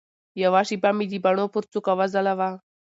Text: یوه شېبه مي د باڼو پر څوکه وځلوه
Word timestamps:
یوه 0.43 0.61
شېبه 0.67 0.89
مي 0.97 1.05
د 1.09 1.13
باڼو 1.23 1.45
پر 1.53 1.63
څوکه 1.71 1.91
وځلوه 1.99 2.49